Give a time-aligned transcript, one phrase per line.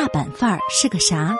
[0.00, 1.36] 大阪范儿是个啥？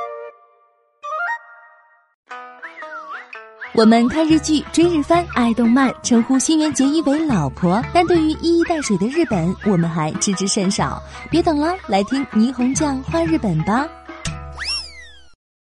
[3.73, 11.03] 我们看日剧、追日番、爱动漫，称呼新垣结衣为老婆，但对于一衣带水的日本，我们还知之甚少。
[11.31, 13.89] 别等了，来听霓虹酱画日本吧。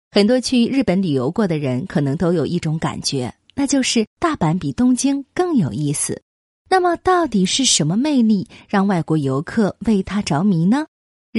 [0.10, 6.24] 很多去日本旅游过的人，可能都有一种感觉，那就是大阪比东京更有意思。
[6.68, 10.88] 那么，到底是什么魅力让外国游客为它着迷呢？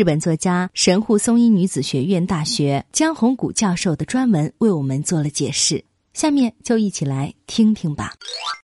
[0.01, 5.85] 日本作家神户松阴女子学院大学江宏谷教授的专文为我们做了解释。
[6.15, 8.15] 下面就一起来听听吧。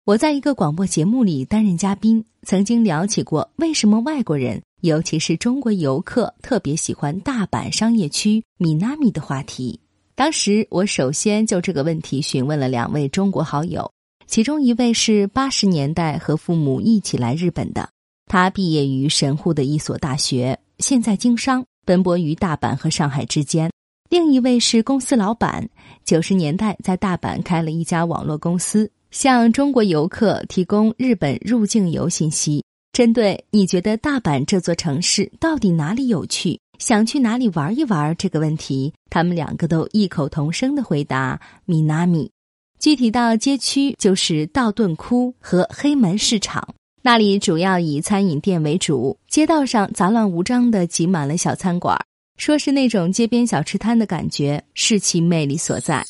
[0.04, 9.80] 我在一个广播节目里担任嘉宾，曾经聊起过为什么外国人，尤其是中国游客特别喜欢大阪商业区米纳米的话题。
[10.14, 13.92] 当时我首先就这个问题询问了两位中国好友，
[14.28, 17.90] 其中一位是八十年代和父母一起来日本的，
[18.28, 23.72] 他毕业于神户的一所大学，现在经商，奔波于大阪和上海之间。
[24.10, 25.68] 另一位是公司老板，
[26.04, 32.64] 九十年代在大阪开了一家网络公司，向中国游客提供日本入境游信息。
[32.94, 42.32] 针对你觉得大阪这座城市到底哪里有趣，想去哪里玩一玩这个问题，他们两个都异口同声的回答：米纳米。
[42.80, 46.76] 具体到街区，就是道顿窟和黑门市场，
[47.06, 51.96] 那里主要以餐饮店为主，街道上杂乱无章的挤满了小餐馆。
[52.36, 56.04] 说是那种街边小吃摊的感觉，是其魅力所在。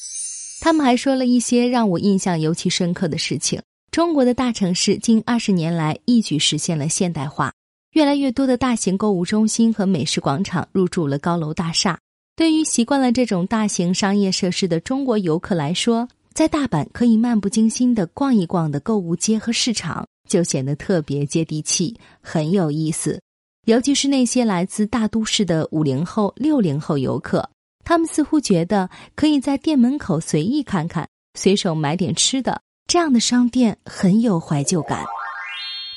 [0.62, 3.62] 他们还说了一些让我印象尤其深刻的事情。
[3.92, 7.52] 中国的大城市近二十年来一举实现了现代化，
[7.92, 12.00] 越来越多的大型购物中心和美食广场入驻了高楼大厦。
[12.38, 23.22] 对于习惯了这种大型商业设施的中国游客来说，在大阪可以漫不经心的逛一逛的购物街和市场，就显得特别接地气，很有意思。
[23.66, 27.50] 尤其是那些来自大都市的五零后、六零后游客，
[27.84, 35.04] 他们似乎觉得可以在店门口随意看看，随手买点吃的，这样的商店很有怀旧感。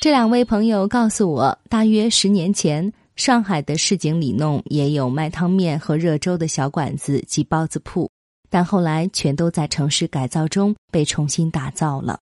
[0.01, 8.09] 这两位朋友告诉我，大约十年前，上海的市井里弄也有卖汤面和热粥的小馆子及包子铺，
[8.49, 12.17] 但后来全都在城市改造中被重新打造了。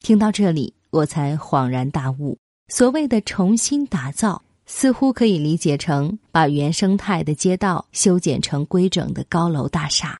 [0.00, 2.38] 听到这里，我才恍然大悟，
[2.68, 4.42] 所谓的重新打造。
[4.70, 10.14] 似乎可以理解成把原生态的街道修剪成规整的高楼大厦。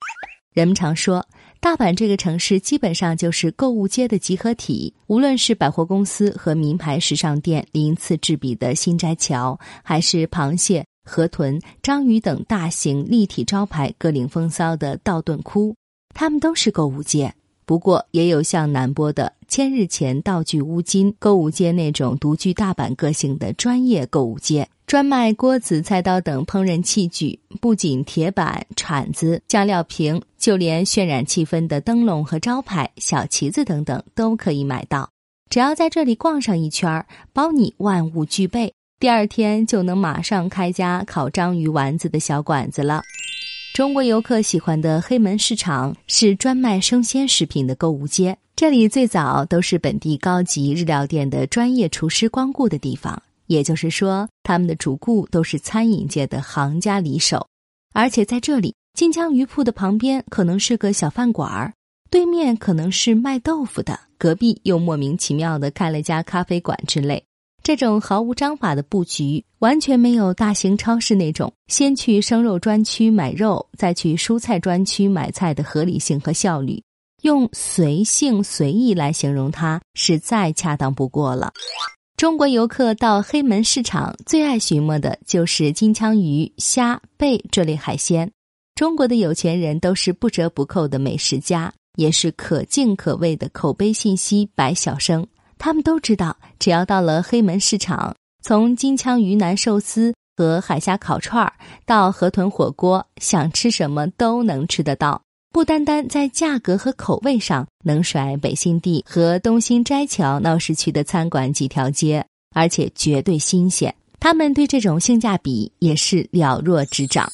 [0.54, 1.22] 人们常说，
[1.60, 4.94] 大阪这个城市基本上就是购物街的集合体。
[5.06, 15.76] 无论是百货公司和名牌时尚店鳞次栉比的新斋桥，还是螃蟹、河豚、章鱼等大型立体招牌各领风骚的道顿窟，
[16.14, 17.30] 它们都是购物街。
[17.66, 27.40] 不过，也有像南波的千日前道具乌金购物街那种独具大阪个性的专业购物街，专卖锅子、菜刀等烹饪器具。
[27.58, 35.08] 不仅铁板、铲子、酱料瓶，就连渲染气氛的灯笼和招牌、小旗子等等都可以买到。
[35.48, 43.02] 只要在这里逛上一圈儿，包你万物俱备，第二天就能马上开家烤章鱼丸子的小馆子了。
[43.72, 57.46] 中国游客喜欢的黑门市场是专卖生鲜食品的购物街，这里最早都是本地高级日料店的专业厨师光顾的地方，也就是说，他们的主顾都是餐饮界的行家里手。
[57.94, 61.72] 而且在这里，金枪鱼铺的旁边可能是个小饭馆儿，
[62.10, 67.22] 对面可能是卖豆腐的，隔壁又莫名其妙的开了家咖啡馆之类。
[67.62, 76.82] 这种毫无章法的布局，完全没有大型超市那种先去生肉专区买肉，再去蔬菜专区买菜的合理性和效率。
[77.22, 81.52] 用随性随意来形容它，是再恰当不过了。
[82.16, 88.30] 中国游客到黑门市场最爱寻摸的就是金枪鱼、虾、贝这类海鲜。
[88.74, 95.26] 中国的有钱人都是不折不扣的美食家，也是可敬可畏的口碑信息百晓生。
[95.58, 101.52] 他们都知道，只要到了黑门市场，从金枪鱼腩寿司和海虾烤串儿
[101.84, 105.20] 到河豚火锅，想吃什么都能吃得到。
[105.50, 112.24] 不单单在价格和口味上能甩北新地和东新斋桥闹市区的餐馆几条街，
[112.54, 113.94] 而且绝对新鲜。
[114.20, 117.30] 他们对这种性价比也是了若指掌。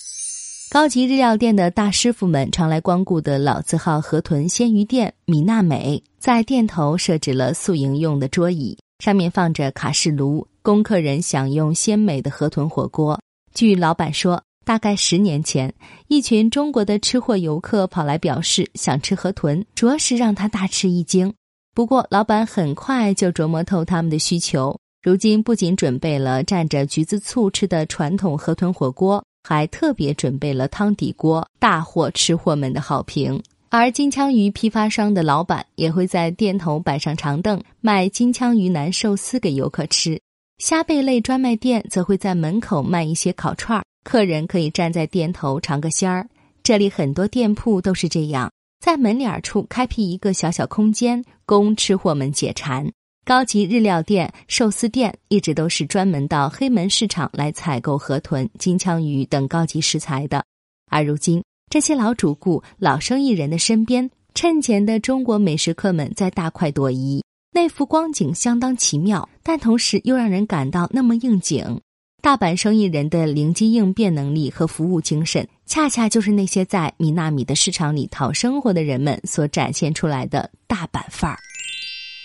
[0.70, 13.20] 高级日料店的大师傅们常来光顾的老字号河豚鲜鱼店米娜美，在店头设置了宿营用的桌椅，上面放着卡式炉，供客人享用鲜美的河豚火锅。
[13.54, 15.72] 据老板说，大概十年前，
[16.08, 21.32] 一群中国的吃货游客跑来表示想吃河豚，着实让他大吃一惊。
[21.74, 29.24] 不过，老板很快就琢磨透他们的需求，如今不仅准备了蘸着橘子醋吃的传统河豚火锅。
[29.46, 33.42] 还特别准备了汤底锅，大获吃货们的好评。
[33.68, 40.18] 而金枪鱼批发商的老板也会在店头摆上长凳，卖金枪鱼腩寿司给游客吃。
[40.56, 46.28] 虾贝类专卖店则会在门口卖一些烤串儿，客人可以站在店头尝个鲜儿。
[46.62, 52.88] 这里很多店铺都是这样，在门脸处开辟一个小小空间，供吃货们解馋。
[53.24, 60.44] 高级日料店、寿司店一直都是专门到黑门市场来采购河豚、金枪鱼等高级食材的，
[60.90, 61.42] 而如今。
[61.70, 71.80] 这些老主顾、老生意人的身边，趁钱的中国美食客们在大快朵颐，那幅光景相当奇妙，但同时又让人感到那么应景。
[72.24, 81.38] 大阪生意人的灵机应变能力和服务精神，恰恰就是那些在米纳米的市场里讨生活的人们所展现出来的大阪范儿。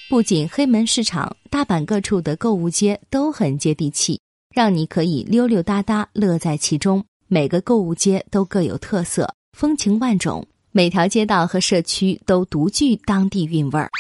[0.09, 4.17] 不仅黑门市场，大阪各处的购物街都很接地气，
[4.55, 7.03] 让你可以溜溜达达，乐在其中。
[7.27, 9.29] 每个购物街都各有特色。
[9.51, 13.91] 风情万种，每条街道和社区都独具当地韵味儿。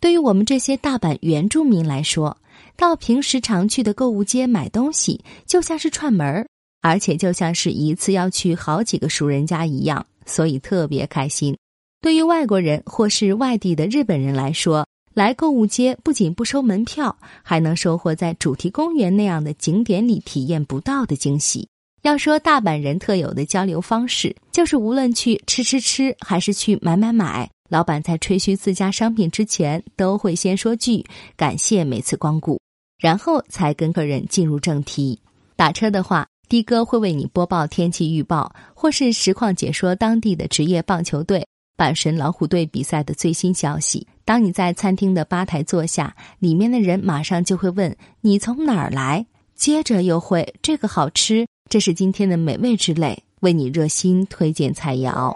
[0.00, 2.36] 对于我们这些大阪原住民来说，
[2.76, 6.46] 到平时常去的购物街买东西，就像是串门儿，
[6.82, 11.56] 而且就像是一次要去好几个熟人家一样，所以特别开心。
[12.00, 21.68] 对于外国人或是外地的日本人来说，来购物街不仅不收门票，还能收获在主题公园那样的景点里体验不到的惊喜。
[22.02, 31.02] 要说大阪人特有的交流方式，就是无论去吃吃吃，还是去买买买，老板在吹嘘自家商品之前，都会先说句
[31.36, 32.60] 感谢每次光顾，
[33.04, 35.20] 然后才跟客人进入正题。
[35.56, 41.46] 打车的话，的哥会为你播报天气预报，或是实况解说当地的职业棒球队
[41.76, 44.06] 阪神老虎队比赛的最新消息。
[44.24, 51.46] 当你在餐厅的吧台坐下，里面的人马上就会问你从哪儿来，接着又会这个好吃。
[51.68, 55.30] 这是今天的美味之类，为你热心推荐菜肴。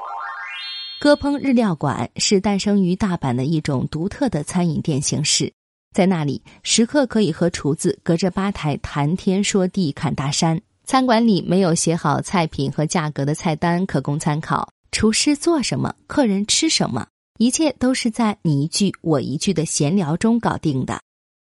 [0.98, 5.52] 歌烹日料馆是诞生于大阪的一种独特的餐饮店形式，
[5.98, 10.60] 在那里，食客可以和厨子隔着吧台谈天说地、侃大山。
[10.84, 17.08] 餐馆里没有写好菜品和价格的菜单可供参考，厨师做什么，客人吃什么，
[17.40, 21.00] 一切都是在你一句我一句的闲聊中搞定的。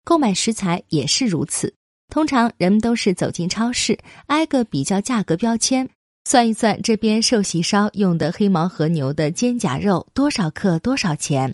[0.04, 1.74] 购买食材也是如此。
[2.08, 5.88] 通常人们都是走进超市，挨个比较价格标签，
[6.24, 11.52] 算一算这边寿喜烧用的黑毛和牛的肩胛肉多少克多少钱，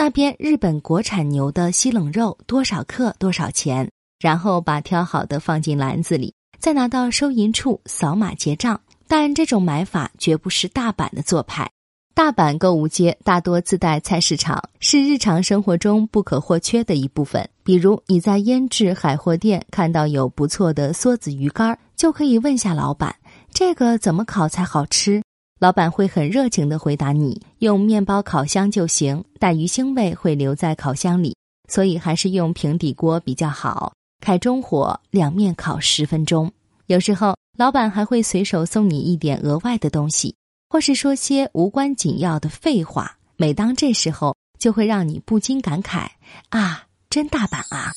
[0.00, 8.80] 那边日本国产牛的西冷肉多少克多少钱，然后把挑好的放进篮子里，再拿到收银处扫码结账。
[9.06, 11.70] 但这种买法绝不是大阪的做派。
[12.14, 17.46] 大阪购物街大多自带菜市场，是日常生活中不可或缺的一部分。
[17.62, 23.14] 比如你在腌制海货店看到有不错的梭子鱼干，就可以问下老板
[23.52, 25.22] ：“这个怎么烤才好吃？”
[25.60, 31.36] 老板会很热情的回答你：“用面包烤箱就行，但鱼腥味会留在烤箱里，
[31.68, 33.92] 所以还是用平底锅比较好。
[34.22, 36.50] 开中火，两面烤十分钟。”
[36.88, 40.34] 有时候老板还会随手送你一点额外的东西。
[40.70, 46.06] 或是说些无关紧要的废话，每当这时候，就会让你不禁感慨：
[46.48, 47.92] 啊，真大阪啊！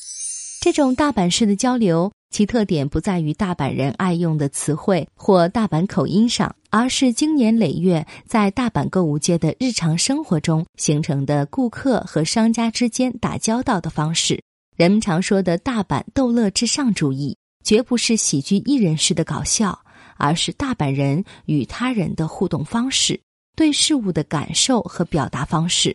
[0.60, 14.42] 这种大阪式的交流，其特点不在于大阪人爱用的词汇或大阪口音上，而是经年累月在大阪购物街的日常生活中形成的顾客和商家之间打交道的方式。
[14.76, 19.80] 人们常说的大阪逗乐至上主义，绝不是喜剧艺人式的搞笑。
[20.16, 23.20] 而是大阪人与他人的互动方式，
[23.56, 25.94] 对事物的感受和表达方式。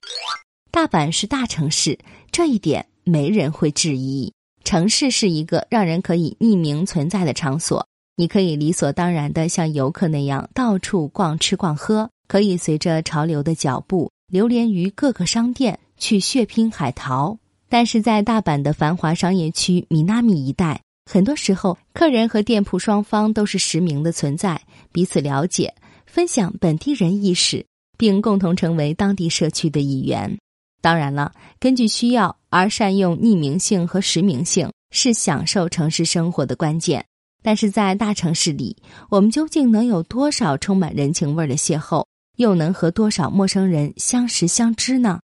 [0.71, 1.99] 大阪是大城市，
[2.31, 4.31] 这一点没人会质疑。
[4.65, 7.87] 城市是一个让人可以匿名存在的场所，
[8.21, 17.39] 你可以理所当然的像游客那样到处逛吃逛喝，可以随着潮流的脚步流连于各个商店去血拼海淘。
[17.69, 20.81] 但是在大阪的繁华商业区米纳米一带。
[21.09, 24.61] 很多时候，客人和店铺双方都是实名的存在，
[24.91, 25.73] 彼此了解，
[26.05, 27.65] 分享本地人意识，
[27.97, 30.37] 并共同成为当地社区的一员。
[30.83, 37.05] 当然了，根据需要而善用匿名性和实名性是享受城市生活的关键。
[37.43, 38.77] 但是在大城市里，
[39.11, 42.05] 我们究竟能有多少充满人情味的邂逅，
[42.37, 45.21] 又能和多少陌生人相识相知呢？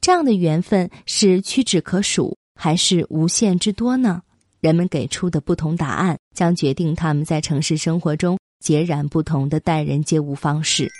[0.00, 4.22] 这样的缘分是屈指可数，还是无限之多呢？
[4.60, 10.90] 人们给出的不同答案，将决定他们在城市生活中截然不同的待人接物方式。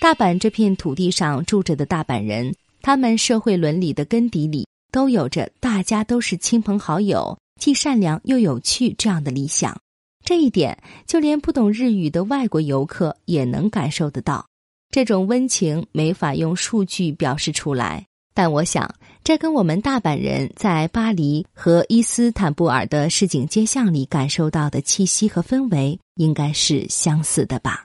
[0.00, 9.76] 大阪这片土地上住着的大阪人，他们社会伦理的根底里都有着“大家都是亲朋好友，既善良又有趣”这样的理想。
[10.24, 14.46] 这一点，就连不懂日语的外国游客也能感受得到。
[14.90, 27.84] 这种温情没法用数据表示出来，但我想，这跟我们大阪人在巴黎和伊斯坦布尔的市井街巷里感受到的气息和氛围，应该是相似的吧。